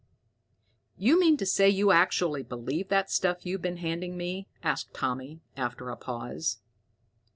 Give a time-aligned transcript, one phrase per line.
[0.97, 5.41] "You mean to say you actually believe that stuff you've been handing me?" asked Tommy,
[5.55, 6.57] after a pause.